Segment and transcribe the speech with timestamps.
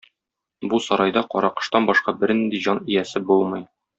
[0.71, 3.65] Бу сарайда Каракоштан башка бернинди җан иясе булмый.